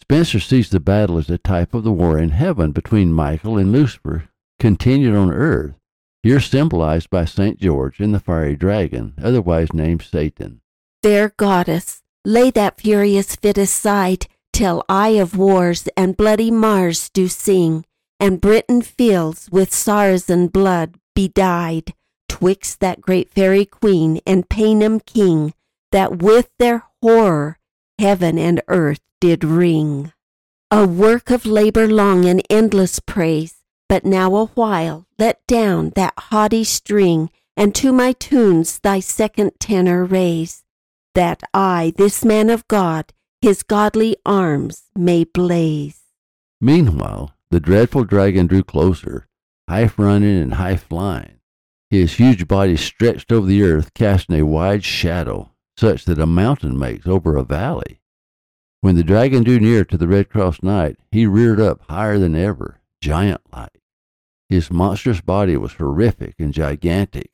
Spenser 0.00 0.40
sees 0.40 0.70
the 0.70 0.80
battle 0.80 1.18
as 1.18 1.28
a 1.28 1.38
type 1.38 1.74
of 1.74 1.82
the 1.82 1.92
war 1.92 2.18
in 2.18 2.30
heaven 2.30 2.72
between 2.72 3.12
Michael 3.12 3.58
and 3.58 3.72
Lucifer, 3.72 4.28
continued 4.58 5.14
on 5.14 5.32
earth, 5.32 5.74
here 6.22 6.40
symbolized 6.40 7.10
by 7.10 7.24
St. 7.24 7.58
George 7.58 8.00
and 8.00 8.14
the 8.14 8.20
fiery 8.20 8.56
dragon, 8.56 9.14
otherwise 9.22 9.72
named 9.72 10.02
Satan. 10.02 10.60
Fair 11.02 11.34
goddess, 11.36 12.02
lay 12.24 12.50
that 12.52 12.80
furious 12.80 13.34
fit 13.36 13.58
aside, 13.58 14.26
till 14.52 14.84
I 14.88 15.10
of 15.10 15.36
wars 15.36 15.88
and 15.96 16.16
bloody 16.16 16.50
Mars 16.50 17.10
do 17.10 17.28
sing, 17.28 17.84
and 18.20 18.40
Britain 18.40 18.82
fields 18.82 19.48
with 19.50 19.74
Saracen 19.74 20.46
blood 20.46 20.94
bedyed, 21.14 21.92
twixt 22.28 22.80
that 22.80 23.00
great 23.00 23.30
fairy 23.30 23.64
queen 23.64 24.20
and 24.26 24.48
Paynim 24.48 25.04
king, 25.04 25.54
that 25.92 26.22
with 26.22 26.50
their 26.58 26.84
horror 27.02 27.57
heaven 27.98 28.38
and 28.38 28.62
earth 28.68 29.00
did 29.20 29.44
ring. 29.44 30.12
A 30.70 30.86
work 30.86 31.30
of 31.30 31.46
labor 31.46 31.88
long 31.88 32.24
and 32.24 32.42
endless 32.48 33.00
praise, 33.00 33.56
but 33.88 34.04
now 34.04 34.34
a 34.36 34.46
while 34.46 35.06
let 35.18 35.44
down 35.46 35.90
that 35.96 36.14
haughty 36.16 36.62
string, 36.62 37.30
and 37.56 37.74
to 37.74 37.92
my 37.92 38.12
tunes 38.12 38.78
thy 38.78 39.00
second 39.00 39.52
tenor 39.58 40.04
raise, 40.04 40.62
that 41.14 41.42
I, 41.52 41.92
this 41.96 42.24
man 42.24 42.50
of 42.50 42.68
God, 42.68 43.12
his 43.40 43.62
godly 43.62 44.16
arms 44.24 44.84
may 44.94 45.24
blaze. 45.24 46.00
Meanwhile, 46.60 47.32
the 47.50 47.60
dreadful 47.60 48.04
dragon 48.04 48.46
drew 48.46 48.62
closer, 48.62 49.26
half 49.68 49.98
running 49.98 50.40
and 50.40 50.54
half 50.54 50.84
flying. 50.84 51.40
His 51.90 52.14
huge 52.14 52.46
body 52.46 52.76
stretched 52.76 53.32
over 53.32 53.46
the 53.46 53.62
earth, 53.62 53.94
casting 53.94 54.38
a 54.38 54.44
wide 54.44 54.84
shadow, 54.84 55.50
such 55.78 56.04
that 56.06 56.18
a 56.18 56.26
mountain 56.26 56.76
makes 56.76 57.06
over 57.06 57.36
a 57.36 57.44
valley. 57.44 58.00
When 58.80 58.96
the 58.96 59.04
dragon 59.04 59.44
drew 59.44 59.60
near 59.60 59.84
to 59.84 59.96
the 59.96 60.08
Red 60.08 60.28
Cross 60.28 60.60
Knight, 60.62 60.96
he 61.12 61.24
reared 61.24 61.60
up 61.60 61.82
higher 61.88 62.18
than 62.18 62.34
ever, 62.34 62.80
giant 63.00 63.42
like. 63.52 63.80
His 64.48 64.72
monstrous 64.72 65.20
body 65.20 65.56
was 65.56 65.74
horrific 65.74 66.34
and 66.40 66.52
gigantic, 66.52 67.30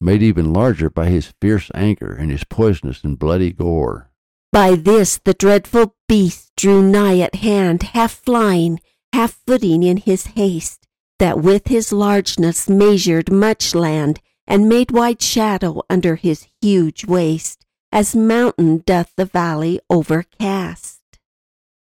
made 0.00 0.22
even 0.22 0.52
larger 0.52 0.90
by 0.90 1.06
his 1.06 1.34
fierce 1.40 1.70
anger 1.72 2.12
and 2.12 2.32
his 2.32 2.42
poisonous 2.42 3.04
and 3.04 3.16
bloody 3.16 3.52
gore. 3.52 4.10
By 4.52 4.74
this 4.74 5.20
the 5.24 5.34
dreadful 5.34 5.94
beast 6.08 6.52
drew 6.56 6.82
nigh 6.82 7.20
at 7.20 7.36
hand, 7.36 7.82
half 7.94 8.12
flying, 8.12 8.80
half 9.12 9.38
footing 9.46 9.84
in 9.84 9.98
his 9.98 10.26
haste, 10.28 10.88
that 11.20 11.40
with 11.40 11.68
his 11.68 11.92
largeness 11.92 12.68
measured 12.68 13.30
much 13.30 13.72
land, 13.72 14.20
and 14.48 14.68
made 14.68 14.90
wide 14.90 15.22
shadow 15.22 15.82
under 15.88 16.16
his 16.16 16.46
huge 16.60 17.04
waist 17.04 17.63
as 17.94 18.16
mountain 18.16 18.82
doth 18.84 19.12
the 19.16 19.24
valley 19.24 19.78
overcast. 19.88 21.00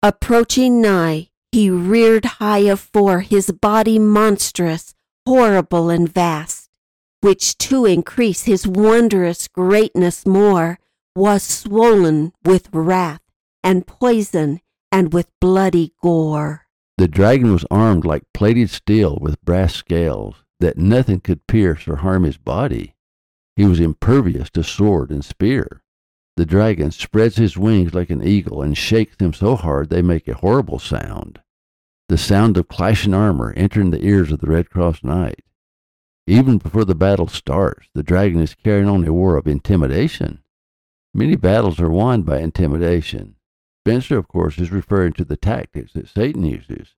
Approaching 0.03 0.81
nigh, 0.81 1.29
he 1.53 1.69
reared 1.69 2.25
high 2.25 2.59
afore 2.59 3.21
his 3.21 3.49
body 3.49 3.97
monstrous, 3.97 4.93
horrible 5.25 5.89
and 5.89 6.09
vast, 6.09 6.69
which 7.21 7.57
to 7.57 7.85
increase 7.85 8.43
his 8.43 8.67
wondrous 8.67 9.47
greatness 9.47 10.25
more, 10.25 10.79
was 11.15 11.43
swollen 11.43 12.33
with 12.43 12.67
wrath 12.73 13.21
and 13.63 13.87
poison 13.87 14.59
and 14.91 15.13
with 15.13 15.29
bloody 15.39 15.93
gore. 16.03 16.67
The 16.97 17.07
dragon 17.07 17.53
was 17.53 17.65
armed 17.71 18.03
like 18.03 18.23
plated 18.33 18.69
steel 18.69 19.17
with 19.21 19.41
brass 19.43 19.75
scales, 19.75 20.43
that 20.59 20.77
nothing 20.77 21.21
could 21.21 21.47
pierce 21.47 21.87
or 21.87 21.97
harm 21.97 22.23
his 22.23 22.37
body. 22.37 22.95
He 23.55 23.63
was 23.63 23.79
impervious 23.79 24.49
to 24.51 24.63
sword 24.63 25.09
and 25.09 25.23
spear. 25.23 25.81
The 26.37 26.45
dragon 26.45 26.91
spreads 26.91 27.35
his 27.35 27.57
wings 27.57 27.93
like 27.93 28.09
an 28.09 28.23
eagle 28.23 28.61
and 28.61 28.77
shakes 28.77 29.17
them 29.17 29.33
so 29.33 29.55
hard 29.55 29.89
they 29.89 30.01
make 30.01 30.27
a 30.27 30.35
horrible 30.35 30.79
sound. 30.79 31.39
The 32.07 32.17
sound 32.17 32.57
of 32.57 32.67
clashing 32.67 33.13
armor 33.13 33.53
entering 33.55 33.91
the 33.91 34.03
ears 34.05 34.31
of 34.31 34.39
the 34.39 34.47
Red 34.47 34.69
Cross 34.69 35.03
Knight. 35.03 35.43
Even 36.27 36.57
before 36.57 36.85
the 36.85 36.95
battle 36.95 37.27
starts, 37.27 37.87
the 37.93 38.03
dragon 38.03 38.39
is 38.39 38.55
carrying 38.55 38.87
on 38.87 39.05
a 39.05 39.13
war 39.13 39.37
of 39.37 39.47
intimidation. 39.47 40.43
Many 41.13 41.35
battles 41.35 41.79
are 41.79 41.89
won 41.89 42.21
by 42.21 42.39
intimidation. 42.39 43.35
Spenser, 43.83 44.17
of 44.17 44.27
course, 44.27 44.57
is 44.59 44.71
referring 44.71 45.13
to 45.13 45.25
the 45.25 45.35
tactics 45.35 45.93
that 45.93 46.07
Satan 46.07 46.45
uses. 46.45 46.95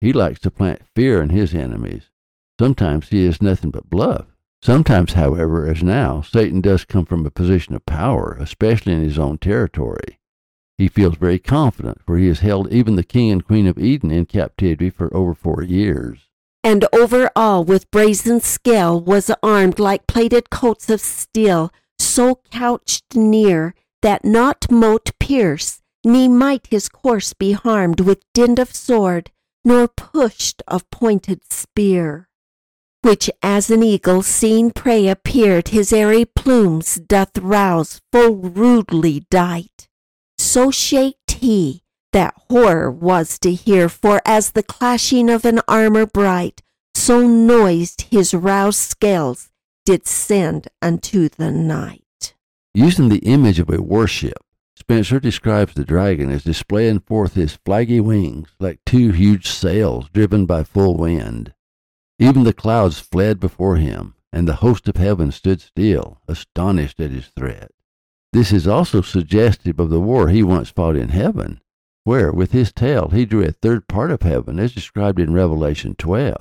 He 0.00 0.12
likes 0.12 0.40
to 0.40 0.50
plant 0.50 0.82
fear 0.94 1.22
in 1.22 1.30
his 1.30 1.54
enemies. 1.54 2.10
Sometimes 2.58 3.08
he 3.08 3.24
is 3.24 3.40
nothing 3.40 3.70
but 3.70 3.88
bluff. 3.88 4.29
Sometimes, 4.62 5.14
however, 5.14 5.66
as 5.66 5.82
now, 5.82 6.20
Satan 6.20 6.60
does 6.60 6.84
come 6.84 7.06
from 7.06 7.24
a 7.24 7.30
position 7.30 7.74
of 7.74 7.86
power, 7.86 8.36
especially 8.38 8.92
in 8.92 9.02
his 9.02 9.18
own 9.18 9.38
territory. 9.38 10.18
He 10.76 10.86
feels 10.86 11.16
very 11.16 11.38
confident, 11.38 12.02
for 12.04 12.18
he 12.18 12.26
has 12.28 12.40
held 12.40 12.70
even 12.70 12.96
the 12.96 13.02
king 13.02 13.30
and 13.30 13.44
queen 13.44 13.66
of 13.66 13.78
Eden 13.78 14.10
in 14.10 14.26
captivity 14.26 14.90
for 14.90 15.14
over 15.16 15.34
four 15.34 15.62
years. 15.62 16.28
And 16.62 16.86
over 16.92 17.30
all 17.34 17.64
with 17.64 17.90
brazen 17.90 18.40
scale 18.40 19.00
was 19.00 19.30
armed 19.42 19.78
like 19.78 20.06
plated 20.06 20.50
coats 20.50 20.90
of 20.90 21.00
steel, 21.00 21.72
so 21.98 22.40
couched 22.50 23.14
near 23.14 23.74
that 24.02 24.26
not 24.26 24.70
mote 24.70 25.10
pierce, 25.18 25.80
ne 26.04 26.28
might 26.28 26.66
his 26.66 26.90
course 26.90 27.32
be 27.32 27.52
harmed 27.52 28.00
with 28.00 28.24
dint 28.34 28.58
of 28.58 28.74
sword, 28.74 29.30
nor 29.64 29.88
pushed 29.88 30.62
of 30.68 30.90
pointed 30.90 31.40
spear 31.50 32.29
which 33.02 33.30
as 33.42 33.70
an 33.70 33.82
eagle 33.82 34.22
seeing 34.22 34.70
prey 34.70 35.08
appeared, 35.08 35.68
his 35.68 35.92
airy 35.92 36.24
plumes 36.24 36.96
doth 36.96 37.36
rouse 37.38 38.00
full 38.12 38.36
rudely 38.36 39.26
dight. 39.30 39.88
So 40.38 40.70
shaked 40.70 41.32
he 41.32 41.82
that 42.12 42.34
horror 42.48 42.90
was 42.90 43.38
to 43.38 43.52
hear, 43.52 43.88
for 43.88 44.20
as 44.24 44.50
the 44.50 44.62
clashing 44.62 45.30
of 45.30 45.44
an 45.44 45.60
armor 45.68 46.06
bright, 46.06 46.62
so 46.94 47.26
noised 47.26 48.02
his 48.10 48.34
roused 48.34 48.78
scales 48.78 49.50
did 49.84 50.06
send 50.06 50.68
unto 50.82 51.28
the 51.28 51.50
night. 51.50 52.34
Using 52.74 53.08
the 53.08 53.18
image 53.18 53.58
of 53.58 53.70
a 53.70 53.82
warship, 53.82 54.38
Spenser 54.76 55.20
describes 55.20 55.74
the 55.74 55.84
dragon 55.84 56.30
as 56.30 56.44
displaying 56.44 57.00
forth 57.00 57.34
his 57.34 57.58
flaggy 57.66 58.00
wings 58.00 58.48
like 58.58 58.80
two 58.86 59.10
huge 59.12 59.48
sails 59.48 60.08
driven 60.12 60.46
by 60.46 60.64
full 60.64 60.96
wind. 60.96 61.52
Even 62.20 62.44
the 62.44 62.52
clouds 62.52 63.00
fled 63.00 63.40
before 63.40 63.76
him, 63.76 64.14
and 64.30 64.46
the 64.46 64.56
host 64.56 64.86
of 64.88 64.96
heaven 64.96 65.32
stood 65.32 65.62
still, 65.62 66.18
astonished 66.28 67.00
at 67.00 67.10
his 67.10 67.28
threat. 67.28 67.70
This 68.34 68.52
is 68.52 68.68
also 68.68 69.00
suggestive 69.00 69.80
of 69.80 69.88
the 69.88 70.00
war 70.00 70.28
he 70.28 70.42
once 70.42 70.68
fought 70.68 70.96
in 70.96 71.08
heaven, 71.08 71.62
where 72.04 72.30
with 72.30 72.52
his 72.52 72.72
tail 72.72 73.08
he 73.08 73.24
drew 73.24 73.42
a 73.42 73.52
third 73.52 73.88
part 73.88 74.10
of 74.10 74.20
heaven, 74.20 74.58
as 74.58 74.74
described 74.74 75.18
in 75.18 75.32
Revelation 75.32 75.94
12. 75.96 76.36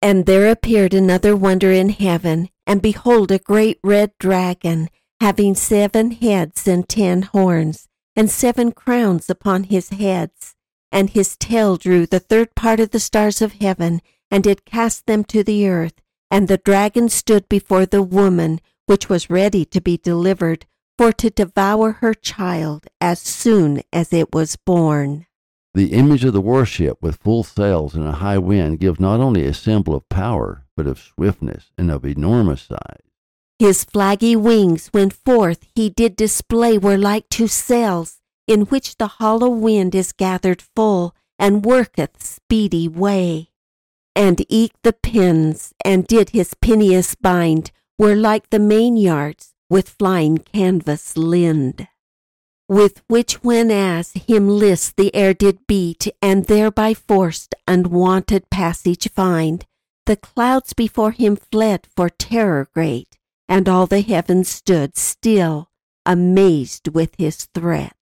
And 0.00 0.24
there 0.24 0.50
appeared 0.50 0.94
another 0.94 1.36
wonder 1.36 1.70
in 1.70 1.90
heaven, 1.90 2.48
and 2.66 2.80
behold, 2.80 3.30
a 3.30 3.38
great 3.38 3.78
red 3.84 4.12
dragon, 4.18 4.88
having 5.20 5.54
seven 5.54 6.12
heads 6.12 6.66
and 6.66 6.88
ten 6.88 7.22
horns, 7.22 7.88
and 8.16 8.30
seven 8.30 8.72
crowns 8.72 9.28
upon 9.28 9.64
his 9.64 9.90
heads. 9.90 10.54
And 10.90 11.10
his 11.10 11.36
tail 11.36 11.76
drew 11.76 12.06
the 12.06 12.20
third 12.20 12.54
part 12.54 12.80
of 12.80 12.90
the 12.90 12.98
stars 12.98 13.42
of 13.42 13.52
heaven, 13.52 14.00
and 14.30 14.44
did 14.44 14.64
cast 14.64 15.06
them 15.06 15.24
to 15.24 15.42
the 15.42 15.68
earth. 15.68 15.94
And 16.30 16.46
the 16.46 16.58
dragon 16.58 17.08
stood 17.08 17.48
before 17.48 17.86
the 17.86 18.02
woman, 18.02 18.60
which 18.86 19.08
was 19.08 19.30
ready 19.30 19.64
to 19.66 19.80
be 19.80 19.96
delivered, 19.96 20.66
for 20.96 21.12
to 21.12 21.30
devour 21.30 21.92
her 21.92 22.14
child 22.14 22.86
as 23.00 23.20
soon 23.20 23.82
as 23.92 24.12
it 24.12 24.32
was 24.32 24.56
born. 24.56 25.26
The 25.74 25.92
image 25.92 26.24
of 26.24 26.32
the 26.32 26.40
warship 26.40 26.98
with 27.00 27.16
full 27.22 27.44
sails 27.44 27.94
and 27.94 28.04
a 28.04 28.12
high 28.12 28.38
wind 28.38 28.80
gives 28.80 29.00
not 29.00 29.20
only 29.20 29.44
a 29.44 29.54
symbol 29.54 29.94
of 29.94 30.08
power, 30.08 30.64
but 30.76 30.86
of 30.86 30.98
swiftness 30.98 31.70
and 31.78 31.90
of 31.90 32.04
enormous 32.04 32.62
size. 32.62 33.02
His 33.58 33.84
flaggy 33.84 34.36
wings, 34.36 34.88
when 34.92 35.10
forth 35.10 35.66
he 35.74 35.90
did 35.90 36.16
display, 36.16 36.78
were 36.78 36.98
like 36.98 37.28
two 37.28 37.46
sails, 37.46 38.20
in 38.46 38.62
which 38.62 38.96
the 38.96 39.06
hollow 39.06 39.48
wind 39.48 39.94
is 39.94 40.12
gathered 40.12 40.62
full, 40.62 41.14
and 41.38 41.64
worketh 41.64 42.22
speedy 42.22 42.88
way 42.88 43.49
and 44.14 44.44
eke 44.48 44.74
the 44.82 44.92
pins, 44.92 45.72
and 45.84 46.06
did 46.06 46.30
his 46.30 46.54
pineus 46.54 47.14
bind, 47.14 47.70
were 47.98 48.16
like 48.16 48.50
the 48.50 48.58
main 48.58 48.96
yards 48.96 49.54
with 49.68 49.88
flying 49.88 50.38
canvas 50.38 51.16
lind. 51.16 51.86
with 52.70 53.02
which 53.08 53.42
when 53.42 53.68
as 53.68 54.12
him 54.12 54.48
list 54.48 54.96
the 54.96 55.12
air 55.12 55.34
did 55.34 55.66
beat, 55.66 56.06
and 56.22 56.44
thereby 56.46 56.94
forced 56.94 57.52
unwonted 57.66 58.48
passage 58.48 59.08
find, 59.10 59.66
the 60.06 60.16
clouds 60.16 60.72
before 60.72 61.10
him 61.10 61.34
fled 61.34 61.84
for 61.96 62.08
terror 62.08 62.68
great, 62.72 63.18
and 63.48 63.68
all 63.68 63.86
the 63.86 64.02
heavens 64.02 64.48
stood 64.48 64.96
still, 64.96 65.68
amazed 66.06 66.86
with 66.88 67.12
his 67.18 67.46
threat. 67.54 67.92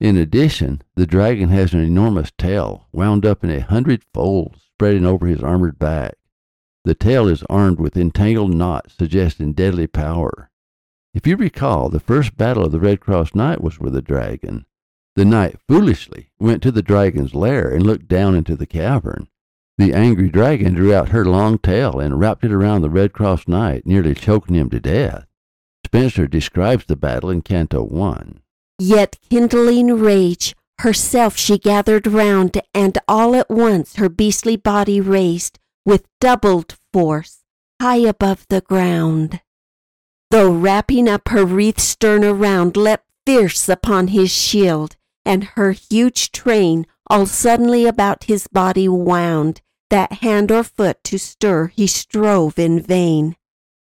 In 0.00 0.16
addition, 0.16 0.80
the 0.94 1.06
dragon 1.06 1.50
has 1.50 1.74
an 1.74 1.80
enormous 1.80 2.32
tail, 2.38 2.86
wound 2.92 3.26
up 3.26 3.44
in 3.44 3.50
a 3.50 3.60
hundred 3.60 4.02
folds, 4.14 4.65
spreading 4.76 5.06
over 5.06 5.26
his 5.26 5.42
armored 5.42 5.78
back. 5.78 6.16
The 6.84 6.94
tail 6.94 7.28
is 7.28 7.42
armed 7.48 7.80
with 7.80 7.96
entangled 7.96 8.54
knots, 8.54 8.94
suggesting 8.94 9.54
deadly 9.54 9.86
power. 9.86 10.50
If 11.14 11.26
you 11.26 11.36
recall, 11.36 11.88
the 11.88 11.98
first 11.98 12.36
battle 12.36 12.62
of 12.62 12.72
the 12.72 12.78
Red 12.78 13.00
Cross 13.00 13.34
Knight 13.34 13.62
was 13.62 13.80
with 13.80 13.96
a 13.96 14.02
dragon. 14.02 14.66
The 15.14 15.24
knight 15.24 15.56
foolishly 15.66 16.28
went 16.38 16.62
to 16.62 16.70
the 16.70 16.82
dragon's 16.82 17.34
lair 17.34 17.70
and 17.70 17.86
looked 17.86 18.06
down 18.06 18.34
into 18.34 18.54
the 18.54 18.66
cavern. 18.66 19.28
The 19.78 19.94
angry 19.94 20.28
dragon 20.28 20.74
drew 20.74 20.92
out 20.92 21.08
her 21.08 21.24
long 21.24 21.56
tail 21.58 21.98
and 21.98 22.20
wrapped 22.20 22.44
it 22.44 22.52
around 22.52 22.82
the 22.82 22.90
Red 22.90 23.14
Cross 23.14 23.48
Knight, 23.48 23.86
nearly 23.86 24.14
choking 24.14 24.56
him 24.56 24.68
to 24.68 24.80
death. 24.80 25.24
Spenser 25.86 26.26
describes 26.26 26.84
the 26.84 26.96
battle 26.96 27.30
in 27.30 27.40
Canto 27.40 27.82
1. 27.82 28.40
Yet 28.78 29.16
kindling 29.30 29.98
rage, 29.98 30.54
herself 30.80 31.36
she 31.36 31.58
gathered 31.58 32.06
round, 32.06 32.60
and 32.74 32.98
all 33.08 33.34
at 33.34 33.50
once 33.50 33.96
her 33.96 34.08
beastly 34.08 34.56
body 34.56 35.00
raised, 35.00 35.58
with 35.84 36.06
doubled 36.20 36.76
force, 36.92 37.44
high 37.80 37.96
above 37.96 38.46
the 38.48 38.60
ground. 38.60 39.40
Though 40.30 40.50
wrapping 40.50 41.08
up 41.08 41.28
her 41.28 41.44
wreath 41.44 41.78
stern 41.78 42.24
around, 42.24 42.76
leapt 42.76 43.06
fierce 43.24 43.68
upon 43.68 44.08
his 44.08 44.30
shield, 44.30 44.96
and 45.24 45.44
her 45.54 45.72
huge 45.72 46.32
train 46.32 46.86
all 47.08 47.26
suddenly 47.26 47.86
about 47.86 48.24
his 48.24 48.48
body 48.48 48.88
wound, 48.88 49.60
that 49.90 50.14
hand 50.14 50.50
or 50.50 50.64
foot 50.64 51.02
to 51.04 51.18
stir 51.18 51.68
he 51.68 51.86
strove 51.86 52.58
in 52.58 52.80
vain. 52.80 53.36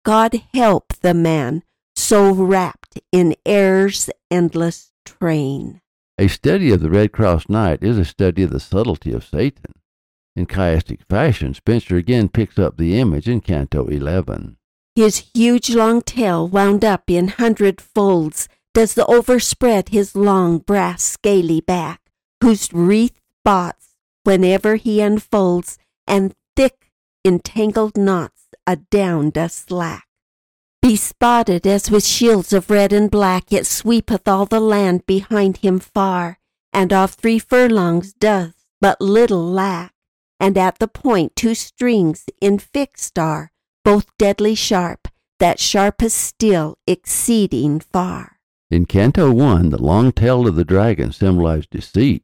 God 0.05 0.41
help 0.53 0.93
the 1.01 1.13
man, 1.13 1.63
so 1.95 2.31
wrapped 2.31 2.99
in 3.11 3.35
error's 3.45 4.09
endless 4.29 4.91
train. 5.05 5.81
A 6.19 6.27
study 6.27 6.71
of 6.71 6.79
the 6.79 6.89
Red 6.89 7.11
Cross 7.11 7.47
Knight 7.47 7.83
is 7.83 7.99
a 7.99 8.05
study 8.05 8.41
of 8.41 8.49
the 8.49 8.59
subtlety 8.59 9.11
of 9.13 9.23
Satan. 9.23 9.73
In 10.35 10.47
chiastic 10.47 11.01
fashion, 11.07 11.53
Spenser 11.53 11.95
again 11.95 12.27
picks 12.27 12.57
up 12.57 12.77
the 12.77 12.99
image 12.99 13.29
in 13.29 13.39
Canto 13.39 13.85
11. 13.85 14.57
His 14.95 15.29
huge 15.35 15.69
long 15.69 16.01
tail 16.01 16.47
wound 16.47 16.83
up 16.83 17.03
in 17.07 17.27
hundred 17.27 17.79
folds 17.79 18.49
does 18.73 18.95
the 18.95 19.05
overspread 19.05 19.89
his 19.89 20.15
long 20.15 20.57
brass 20.57 21.03
scaly 21.03 21.61
back, 21.61 22.01
whose 22.41 22.73
wreath 22.73 23.19
spots 23.41 23.95
whenever 24.23 24.75
he 24.75 25.01
unfolds, 25.01 25.77
and 26.07 26.33
thick 26.55 26.91
entangled 27.23 27.95
knots 27.95 28.47
adown 28.65 29.29
does 29.29 29.53
slack. 29.53 30.06
Bespotted 30.87 31.65
as 31.65 31.91
with 31.91 32.05
shields 32.05 32.53
of 32.53 32.69
red 32.69 32.93
and 32.93 33.11
black, 33.11 33.51
it 33.51 33.65
sweepeth 33.65 34.25
all 34.25 34.45
the 34.45 34.61
land 34.61 35.05
behind 35.05 35.57
him 35.57 35.79
far, 35.79 36.39
and 36.71 36.93
of 36.93 37.11
three 37.11 37.39
furlongs 37.39 38.13
doth 38.13 38.55
but 38.79 39.01
little 39.01 39.45
lack, 39.45 39.93
and 40.39 40.57
at 40.57 40.79
the 40.79 40.87
point 40.87 41.35
two 41.35 41.55
strings 41.55 42.23
infixed 42.41 43.21
are, 43.21 43.51
both 43.83 44.05
deadly 44.17 44.55
sharp, 44.55 45.09
that 45.39 45.59
sharpest 45.59 46.15
still 46.15 46.77
exceeding 46.87 47.81
far. 47.81 48.37
In 48.71 48.85
Canto 48.85 49.29
1, 49.29 49.71
the 49.71 49.83
long 49.83 50.13
tail 50.13 50.47
of 50.47 50.55
the 50.55 50.63
dragon 50.63 51.11
symbolized 51.11 51.69
deceit. 51.71 52.23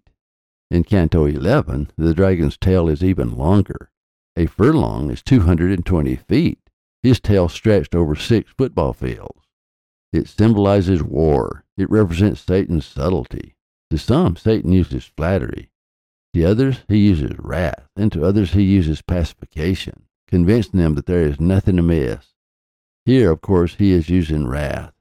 In 0.72 0.86
Canto 0.86 1.26
11, 1.26 1.92
the 1.98 2.14
dragon's 2.14 2.56
tail 2.56 2.88
is 2.88 3.04
even 3.04 3.38
longer. 3.38 3.92
A 4.38 4.46
furlong 4.46 5.12
is 5.12 5.22
220 5.22 6.16
feet. 6.16 6.63
His 7.04 7.20
tail 7.20 7.50
stretched 7.50 7.94
over 7.94 8.16
six 8.16 8.52
football 8.58 8.94
fields. 8.94 9.42
It 10.14 10.30
symbolizes 10.30 11.04
war. 11.04 11.66
It 11.78 11.90
represents 11.90 12.42
Satan's 12.42 12.86
subtlety. 12.86 13.56
To 13.92 13.98
some, 13.98 14.38
Satan 14.38 14.72
uses 14.72 15.12
flattery. 15.18 15.70
To 16.34 16.46
others, 16.46 16.80
he 16.88 16.98
uses 16.98 17.38
wrath. 17.38 17.90
And 17.96 18.12
to 18.14 18.24
others, 18.24 18.54
he 18.54 18.64
uses 18.64 19.02
pacification, 19.02 20.04
convincing 20.28 20.80
them 20.80 20.96
that 20.96 21.06
there 21.06 21.24
is 21.24 21.40
nothing 21.40 21.78
amiss. 21.78 22.34
Here, 23.06 23.32
of 23.32 23.42
course, 23.42 23.76
he 23.76 23.92
is 23.92 24.10
using 24.10 24.48
wrath. 24.48 24.94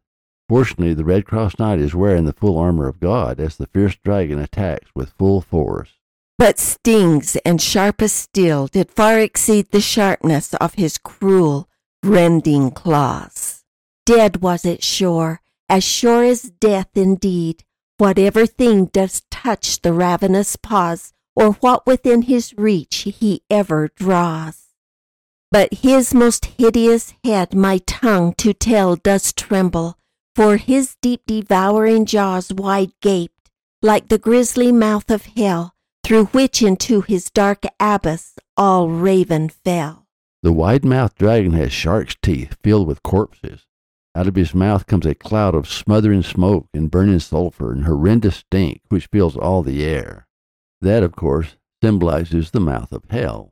Fortunately, 0.49 0.93
the 0.93 1.05
Red 1.05 1.25
Cross 1.25 1.59
Knight 1.59 1.79
is 1.79 1.95
wearing 1.95 2.25
the 2.25 2.33
full 2.33 2.59
armor 2.59 2.89
of 2.89 3.01
God 3.01 3.39
as 3.39 3.57
the 3.57 3.69
fierce 3.69 3.97
dragon 3.97 4.39
attacks 4.39 4.91
with 4.95 5.15
full 5.17 5.41
force. 5.41 5.91
But 6.37 6.59
stings 6.59 7.37
and 7.45 7.63
sharpest 7.63 8.17
steel 8.17 8.67
did 8.67 8.91
far 8.91 9.21
exceed 9.21 9.71
the 9.71 9.81
sharpness 9.81 10.53
of 10.55 10.75
his 10.75 10.99
cruel, 10.99 11.69
rending 12.03 12.71
claws. 12.71 13.65
Dead 14.05 14.43
was 14.43 14.65
it 14.65 14.83
sure, 14.83 15.41
as 15.69 15.85
sure 15.85 16.25
as 16.25 16.43
death 16.43 16.89
indeed, 16.95 17.65
whatever 17.99 18.47
thing 18.47 18.87
does 18.87 19.23
touch 19.31 19.81
the 19.83 19.93
ravenous 19.93 20.57
paws, 20.57 21.13
or 21.37 21.53
what 21.53 21.87
within 21.87 22.23
his 22.23 22.53
reach 22.59 23.07
he 23.21 23.43
ever 23.49 23.89
draws. 23.97 24.67
But 25.51 25.75
his 25.75 26.13
most 26.13 26.47
hideous 26.47 27.15
head 27.25 27.55
my 27.55 27.79
tongue 27.87 28.35
to 28.39 28.53
tell 28.53 28.97
does 28.97 29.33
tremble, 29.33 29.99
for 30.35 30.57
his 30.57 30.97
deep 31.01 31.23
devouring 31.27 32.07
jaws 32.07 32.53
wide 32.53 32.93
gaped, 33.01 33.51
like 33.83 34.09
the 34.09 34.19
grisly 34.19 34.73
mouth 34.73 35.11
of 35.11 35.27
hell, 35.27 35.75
through 36.03 36.27
which 36.27 36.63
into 36.63 37.03
his 37.03 37.31
dark 37.31 37.65
abyss 37.79 38.35
all 38.57 38.89
raven 38.89 39.49
fell. 39.49 40.02
The 40.43 40.53
wide 40.53 40.85
mouthed 40.85 41.19
dragon 41.19 41.53
has 41.53 41.73
shark's 41.73 42.17
teeth 42.21 42.57
filled 42.65 42.89
with 42.89 43.05
corpses. 43.05 43.67
Out 44.17 44.27
of 44.27 44.35
his 44.35 44.55
mouth 44.55 44.89
comes 44.89 45.07
a 45.07 45.15
cloud 45.15 45.55
of 45.55 45.69
smothering 45.69 46.25
smoke 46.25 46.67
and 46.75 46.91
burning 46.91 47.21
sulfur 47.21 47.71
and 47.71 47.85
horrendous 47.85 48.39
stink 48.39 48.81
which 48.89 49.07
fills 49.07 49.37
all 49.37 49.63
the 49.63 49.85
air. 49.85 50.27
That, 50.81 51.05
of 51.05 51.15
course, 51.15 51.57
symbolizes 51.83 52.51
the 52.51 52.61
mouth 52.61 52.93
of 52.93 53.05
hell. 53.09 53.51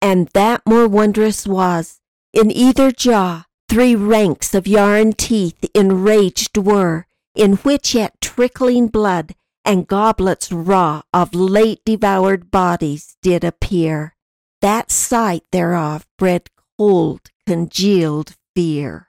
And 0.00 0.28
that 0.28 0.62
more 0.66 0.88
wondrous 0.88 1.46
was, 1.46 2.00
in 2.32 2.50
either 2.50 2.90
jaw 2.90 3.44
three 3.68 3.94
ranks 3.94 4.54
of 4.54 4.66
yarn 4.66 5.12
teeth 5.12 5.62
enraged 5.74 6.56
were, 6.56 7.06
in 7.34 7.56
which 7.56 7.94
yet 7.94 8.18
trickling 8.22 8.88
blood 8.88 9.34
and 9.62 9.86
goblets 9.86 10.50
raw 10.50 11.02
of 11.12 11.34
late 11.34 11.82
devoured 11.84 12.50
bodies 12.50 13.16
did 13.20 13.44
appear 13.44 14.15
that 14.60 14.90
sight 14.90 15.44
thereof 15.52 16.06
bred 16.18 16.50
cold, 16.78 17.30
congealed 17.46 18.36
fear, 18.54 19.08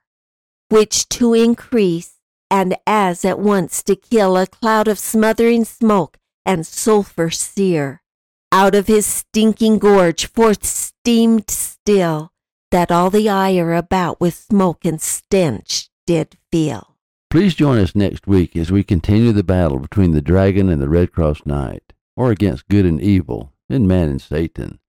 which 0.70 1.08
to 1.10 1.34
increase, 1.34 2.16
and 2.50 2.78
as 2.86 3.26
at 3.26 3.40
once 3.40 3.84
to 3.84 3.96
kill 3.96 4.38
a 4.38 4.48
cloud 4.48 4.88
of 4.88 5.00
smothering 5.00 5.66
smoke 5.66 6.18
and 6.46 6.66
sulphur 6.66 7.30
sear, 7.30 8.02
out 8.52 8.74
of 8.74 8.88
his 8.88 9.06
stinking 9.06 9.80
gorge 9.80 10.28
forth 10.28 10.66
steamed 10.66 11.50
still, 11.50 12.32
that 12.72 12.92
all 12.92 13.10
the 13.10 13.30
ire 13.30 13.74
about 13.74 14.20
with 14.20 14.34
smoke 14.34 14.86
and 14.86 15.02
stench 15.02 15.90
did 16.06 16.38
fill. 16.52 16.96
Please 17.30 17.56
join 17.56 17.78
us 17.80 17.96
next 17.96 18.26
week 18.26 18.56
as 18.56 18.72
we 18.72 18.84
continue 18.84 19.34
the 19.34 19.44
battle 19.44 19.80
between 19.80 20.12
the 20.12 20.22
dragon 20.22 20.70
and 20.70 20.82
the 20.82 20.88
Red 20.88 21.12
Cross 21.12 21.46
Knight, 21.46 21.94
or 22.16 22.32
against 22.32 22.70
good 22.70 22.86
and 22.86 23.02
evil, 23.02 23.52
and 23.70 23.88
man 23.88 24.08
and 24.08 24.22
Satan. 24.22 24.80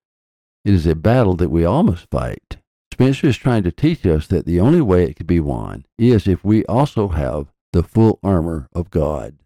It 0.68 0.74
is 0.74 0.86
a 0.86 0.94
battle 0.94 1.34
that 1.36 1.48
we 1.48 1.64
all 1.64 1.82
must 1.82 2.10
fight. 2.10 2.58
Spenser 2.92 3.28
is 3.28 3.38
trying 3.38 3.62
to 3.62 3.72
teach 3.72 4.04
us 4.04 4.26
that 4.26 4.44
the 4.44 4.60
only 4.60 4.82
way 4.82 5.04
it 5.04 5.16
can 5.16 5.24
be 5.24 5.40
won 5.40 5.86
is 5.96 6.28
if 6.28 6.44
we 6.44 6.62
also 6.66 7.08
have 7.08 7.46
the 7.72 7.82
full 7.82 8.18
armor 8.22 8.68
of 8.74 8.90
God. 8.90 9.38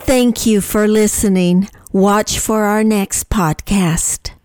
Thank 0.00 0.46
you 0.46 0.62
for 0.62 0.88
listening. 0.88 1.68
Watch 1.92 2.38
for 2.38 2.64
our 2.64 2.84
next 2.84 3.30
podcast. 3.30 4.37